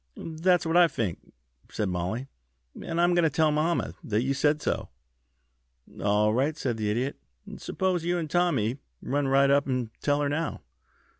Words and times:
"That's 0.17 0.65
what 0.65 0.77
I 0.77 0.87
fink," 0.87 1.31
said 1.69 1.87
Mollie, 1.87 2.27
"and 2.83 2.99
I'm 2.99 3.13
goin' 3.13 3.21
to 3.23 3.29
tell 3.29 3.51
mamma 3.51 3.93
that 4.03 4.23
you 4.23 4.33
said 4.33 4.59
so." 4.59 4.89
"All 6.03 6.33
right," 6.33 6.57
said 6.57 6.77
the 6.77 6.89
Idiot. 6.89 7.17
"Suppose 7.57 8.03
you 8.03 8.17
and 8.17 8.27
Tommy 8.27 8.79
run 9.03 9.27
right 9.27 9.51
up 9.51 9.67
and 9.67 9.91
tell 10.01 10.21
her 10.21 10.27
now." 10.29 10.61